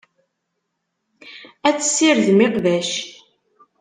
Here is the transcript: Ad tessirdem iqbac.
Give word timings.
Ad 1.67 1.75
tessirdem 1.77 2.39
iqbac. 2.47 2.91